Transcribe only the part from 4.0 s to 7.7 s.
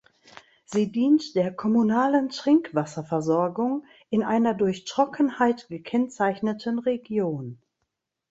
in einer durch Trockenheit gekennzeichneten Region.